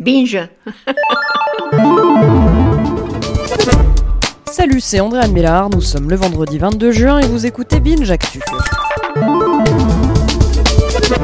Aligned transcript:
Binge. 0.00 0.48
Salut, 4.50 4.80
c'est 4.80 4.98
André 4.98 5.20
Anne 5.20 5.32
Mélard, 5.32 5.68
nous 5.68 5.82
sommes 5.82 6.08
le 6.08 6.16
vendredi 6.16 6.56
22 6.56 6.90
juin 6.90 7.18
et 7.18 7.26
vous 7.26 7.44
écoutez 7.44 7.80
Binge 7.80 8.10
Actu. 8.10 8.40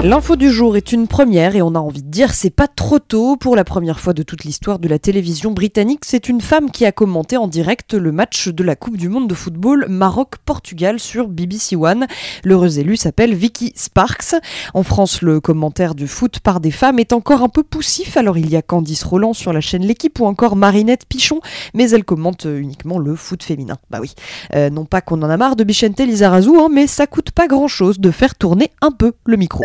L'info 0.09 0.37
du 0.37 0.53
jour 0.53 0.77
est 0.77 0.93
une 0.93 1.09
première 1.09 1.57
et 1.57 1.63
on 1.63 1.75
a 1.75 1.81
envie 1.81 2.05
de 2.05 2.09
dire 2.09 2.33
c'est 2.33 2.51
pas 2.51 2.69
trop 2.69 3.01
tôt. 3.01 3.37
Pour 3.37 3.57
la 3.57 3.65
première 3.65 3.99
fois 3.99 4.13
de 4.13 4.23
toute 4.23 4.45
l'histoire 4.45 4.79
de 4.79 4.87
la 4.87 5.01
télévision 5.01 5.51
britannique, 5.51 6.05
c'est 6.05 6.29
une 6.29 6.41
femme 6.41 6.71
qui 6.71 6.87
a 6.87 6.93
commenté 6.93 7.37
en 7.37 7.49
direct 7.49 7.93
le 7.93 8.13
match 8.13 8.47
de 8.47 8.63
la 8.63 8.77
Coupe 8.77 8.99
du 8.99 9.09
Monde 9.09 9.29
de 9.29 9.35
football 9.35 9.87
Maroc-Portugal 9.89 11.01
sur 11.01 11.27
BBC 11.27 11.75
One. 11.75 12.07
L'heureuse 12.45 12.79
élue 12.79 12.97
s'appelle 12.97 13.35
Vicky 13.35 13.73
Sparks. 13.75 14.37
En 14.75 14.85
France, 14.85 15.23
le 15.23 15.41
commentaire 15.41 15.97
du 15.97 16.07
foot 16.07 16.39
par 16.39 16.61
des 16.61 16.71
femmes 16.71 17.01
est 17.01 17.13
encore 17.13 17.43
un 17.43 17.49
peu 17.49 17.65
poussif. 17.65 18.17
Alors 18.17 18.39
il 18.39 18.49
y 18.49 18.55
a 18.55 18.63
Candice 18.63 19.03
Roland 19.03 19.33
sur 19.33 19.53
la 19.53 19.61
chaîne 19.61 19.85
L'équipe 19.85 20.21
ou 20.21 20.27
encore 20.27 20.55
Marinette 20.55 21.07
Pichon, 21.07 21.41
mais 21.75 21.91
elle 21.91 22.05
commente 22.05 22.45
uniquement 22.45 23.01
le 23.01 23.17
foot 23.17 23.43
féminin. 23.43 23.79
Bah 23.91 23.99
oui, 24.01 24.15
euh, 24.55 24.71
non 24.71 24.85
pas 24.85 25.01
qu'on 25.01 25.21
en 25.23 25.31
a 25.31 25.37
marre 25.37 25.57
de 25.57 25.65
Bichente 25.65 25.99
Lizarazu, 25.99 26.51
hein, 26.61 26.69
mais 26.71 26.87
ça 26.87 27.09
coûte 27.09 27.33
pas 27.33 27.49
grand 27.49 27.67
chose 27.67 27.99
de 27.99 28.13
faire 28.13 28.37
tourner 28.37 28.71
un 28.83 28.93
peu 28.93 29.15
le 29.25 29.37
micro. 29.37 29.65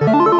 Thank 0.00 0.12
you. 0.12 0.39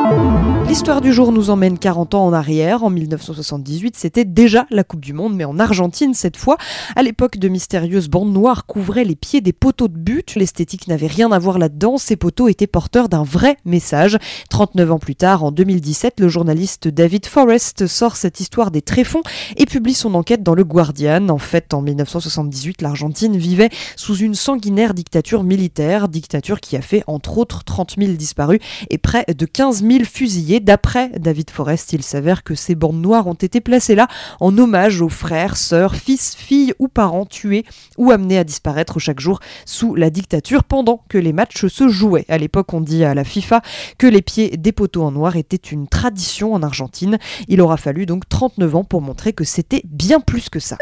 L'histoire 0.70 1.00
du 1.00 1.12
jour 1.12 1.32
nous 1.32 1.50
emmène 1.50 1.80
40 1.80 2.14
ans 2.14 2.26
en 2.26 2.32
arrière. 2.32 2.84
En 2.84 2.90
1978, 2.90 3.96
c'était 3.96 4.24
déjà 4.24 4.68
la 4.70 4.84
Coupe 4.84 5.00
du 5.00 5.12
Monde, 5.12 5.34
mais 5.34 5.44
en 5.44 5.58
Argentine 5.58 6.14
cette 6.14 6.36
fois. 6.36 6.58
À 6.94 7.02
l'époque, 7.02 7.38
de 7.38 7.48
mystérieuses 7.48 8.08
bandes 8.08 8.32
noires 8.32 8.66
couvraient 8.66 9.02
les 9.02 9.16
pieds 9.16 9.40
des 9.40 9.52
poteaux 9.52 9.88
de 9.88 9.98
but. 9.98 10.36
L'esthétique 10.36 10.86
n'avait 10.86 11.08
rien 11.08 11.32
à 11.32 11.40
voir 11.40 11.58
là-dedans. 11.58 11.98
Ces 11.98 12.14
poteaux 12.14 12.46
étaient 12.46 12.68
porteurs 12.68 13.08
d'un 13.08 13.24
vrai 13.24 13.56
message. 13.64 14.16
39 14.50 14.92
ans 14.92 15.00
plus 15.00 15.16
tard, 15.16 15.42
en 15.42 15.50
2017, 15.50 16.20
le 16.20 16.28
journaliste 16.28 16.86
David 16.86 17.26
Forrest 17.26 17.88
sort 17.88 18.14
cette 18.14 18.38
histoire 18.38 18.70
des 18.70 18.80
tréfonds 18.80 19.22
et 19.56 19.66
publie 19.66 19.94
son 19.94 20.14
enquête 20.14 20.44
dans 20.44 20.54
le 20.54 20.62
Guardian. 20.62 21.30
En 21.30 21.38
fait, 21.38 21.74
en 21.74 21.82
1978, 21.82 22.80
l'Argentine 22.80 23.36
vivait 23.36 23.70
sous 23.96 24.18
une 24.18 24.36
sanguinaire 24.36 24.94
dictature 24.94 25.42
militaire, 25.42 26.08
dictature 26.08 26.60
qui 26.60 26.76
a 26.76 26.80
fait 26.80 27.02
entre 27.08 27.38
autres 27.38 27.64
30 27.64 27.96
000 27.98 28.12
disparus 28.12 28.60
et 28.88 28.98
près 28.98 29.24
de 29.36 29.46
15 29.46 29.82
000 29.82 30.04
fusillés 30.04 30.59
D'après 30.60 31.08
David 31.18 31.50
Forrest, 31.50 31.92
il 31.92 32.02
s'avère 32.02 32.42
que 32.42 32.54
ces 32.54 32.74
bandes 32.74 33.00
noires 33.00 33.26
ont 33.26 33.34
été 33.34 33.60
placées 33.60 33.94
là 33.94 34.08
en 34.40 34.56
hommage 34.56 35.00
aux 35.00 35.08
frères, 35.08 35.56
sœurs, 35.56 35.94
fils, 35.94 36.34
filles 36.34 36.74
ou 36.78 36.88
parents 36.88 37.26
tués 37.26 37.64
ou 37.96 38.10
amenés 38.10 38.38
à 38.38 38.44
disparaître 38.44 38.98
chaque 38.98 39.20
jour 39.20 39.40
sous 39.64 39.94
la 39.94 40.10
dictature 40.10 40.64
pendant 40.64 41.02
que 41.08 41.18
les 41.18 41.32
matchs 41.32 41.66
se 41.66 41.88
jouaient. 41.88 42.26
À 42.28 42.38
l'époque, 42.38 42.72
on 42.74 42.80
dit 42.80 43.04
à 43.04 43.14
la 43.14 43.24
FIFA 43.24 43.62
que 43.98 44.06
les 44.06 44.22
pieds 44.22 44.50
des 44.56 44.72
poteaux 44.72 45.02
en 45.02 45.12
noir 45.12 45.36
étaient 45.36 45.56
une 45.56 45.88
tradition 45.88 46.52
en 46.52 46.62
Argentine. 46.62 47.18
Il 47.48 47.60
aura 47.60 47.76
fallu 47.76 48.06
donc 48.06 48.28
39 48.28 48.76
ans 48.76 48.84
pour 48.84 49.00
montrer 49.00 49.32
que 49.32 49.44
c'était 49.44 49.82
bien 49.84 50.20
plus 50.20 50.48
que 50.50 50.60
ça. 50.60 50.76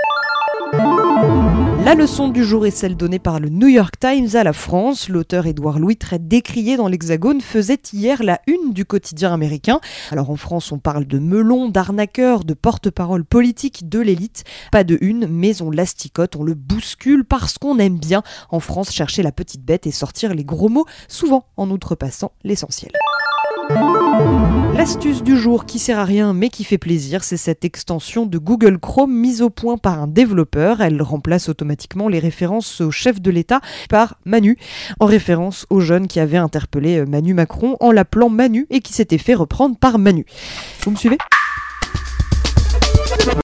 La 1.89 1.94
leçon 1.94 2.28
du 2.28 2.44
jour 2.44 2.67
est 2.67 2.70
celle 2.70 2.98
donnée 2.98 3.19
par 3.19 3.41
le 3.41 3.48
New 3.48 3.67
York 3.67 3.94
Times 3.98 4.28
à 4.34 4.44
la 4.44 4.53
France. 4.53 5.08
L'auteur 5.08 5.47
Édouard 5.47 5.78
Louis, 5.78 5.97
très 5.97 6.19
décrié 6.19 6.77
dans 6.77 6.86
l'Hexagone, 6.86 7.41
faisait 7.41 7.80
hier 7.95 8.22
la 8.22 8.42
une 8.47 8.75
du 8.75 8.84
quotidien 8.84 9.33
américain. 9.33 9.80
Alors 10.11 10.28
en 10.28 10.36
France, 10.36 10.70
on 10.70 10.78
parle 10.78 11.06
de 11.06 11.19
melon, 11.19 11.70
d'arnaqueur, 11.70 12.45
de 12.45 12.53
porte-parole 12.53 13.25
politique 13.25 13.89
de 13.89 14.00
l'élite. 14.00 14.45
Pas 14.70 14.84
de 14.84 14.98
une, 15.00 15.28
mais 15.28 15.62
on 15.62 15.70
l'asticote, 15.70 16.36
on 16.36 16.42
le 16.42 16.53
bouscule 16.53 17.25
parce 17.25 17.56
qu'on 17.56 17.78
aime 17.78 17.98
bien 17.98 18.23
en 18.50 18.61
France 18.61 18.92
chercher 18.92 19.23
la 19.23 19.33
petite 19.33 19.64
bête 19.64 19.86
et 19.86 19.91
sortir 19.91 20.34
les 20.34 20.45
gros 20.45 20.69
mots, 20.69 20.84
souvent 21.08 21.47
en 21.56 21.70
outrepassant 21.70 22.33
l'essentiel. 22.45 22.92
L'astuce 24.79 25.25
du 25.25 25.37
jour 25.37 25.67
qui 25.67 25.81
sert 25.81 25.98
à 25.98 26.05
rien 26.05 26.33
mais 26.33 26.51
qui 26.51 26.62
fait 26.62 26.79
plaisir, 26.79 27.25
c'est 27.25 27.37
cette 27.37 27.65
extension 27.65 28.27
de 28.27 28.39
Google 28.39 28.79
Chrome 28.79 29.12
mise 29.12 29.43
au 29.43 29.51
point 29.51 29.77
par 29.77 30.01
un 30.01 30.07
développeur. 30.07 30.81
Elle 30.81 31.03
remplace 31.03 31.48
automatiquement 31.48 32.07
les 32.07 32.20
références 32.20 32.81
au 32.81 32.93
chef 32.93 33.20
de 33.20 33.33
l'État 33.33 33.61
par 33.91 34.20
Manu, 34.25 34.57
en 35.01 35.07
référence 35.07 35.67
au 35.69 35.80
jeune 35.80 36.07
qui 36.07 36.20
avait 36.20 36.36
interpellé 36.36 36.98
euh, 36.98 37.07
Manu 37.07 37.35
Macron 37.35 37.77
en 37.80 37.91
l'appelant 37.91 38.29
Manu 38.29 38.69
et 38.70 38.79
qui 38.79 38.92
s'était 38.92 39.19
fait 39.19 39.35
reprendre 39.35 39.77
par 39.77 39.98
Manu. 39.98 40.27
Vous 40.85 40.92
me 40.92 40.97
suivez? 40.97 41.19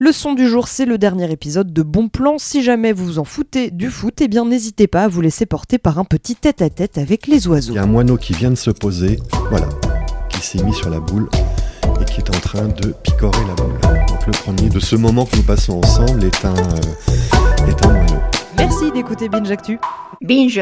Le 0.00 0.12
son 0.12 0.34
du 0.34 0.46
jour, 0.46 0.68
c'est 0.68 0.86
le 0.86 0.98
dernier 0.98 1.32
épisode 1.32 1.72
de 1.72 1.82
Bon 1.82 2.08
Plan. 2.08 2.38
Si 2.38 2.62
jamais 2.62 2.92
vous 2.92 3.06
vous 3.06 3.18
en 3.18 3.24
foutez 3.24 3.72
du 3.72 3.90
foot, 3.90 4.20
eh 4.20 4.28
bien 4.28 4.44
n'hésitez 4.44 4.86
pas 4.86 5.02
à 5.02 5.08
vous 5.08 5.20
laisser 5.20 5.46
porter 5.46 5.78
par 5.78 5.98
un 5.98 6.04
petit 6.04 6.36
tête-à-tête 6.36 6.96
avec 6.96 7.26
les 7.26 7.48
oiseaux. 7.48 7.72
Il 7.72 7.76
y 7.76 7.78
a 7.78 7.82
un 7.82 7.86
moineau 7.86 8.18
qui 8.18 8.34
vient 8.34 8.50
de 8.50 8.54
se 8.54 8.70
poser, 8.70 9.18
voilà, 9.50 9.66
s'est 10.44 10.62
mis 10.62 10.74
sur 10.74 10.90
la 10.90 11.00
boule 11.00 11.28
et 12.00 12.04
qui 12.04 12.20
est 12.20 12.28
en 12.28 12.40
train 12.40 12.68
de 12.68 12.92
picorer 13.02 13.44
la 13.46 13.54
boule. 13.54 13.78
Donc 14.08 14.26
le 14.26 14.32
premier 14.32 14.68
de 14.68 14.78
ce 14.78 14.94
moment 14.94 15.24
que 15.24 15.36
nous 15.36 15.42
passons 15.42 15.78
ensemble 15.78 16.22
est 16.24 16.44
un, 16.44 16.54
euh, 16.54 17.66
est 17.68 17.86
un 17.86 17.92
moineau. 17.92 18.20
Merci 18.58 18.92
d'écouter 18.92 19.28
Binge 19.28 19.50
Actu. 19.50 19.78
Binge. 20.20 20.60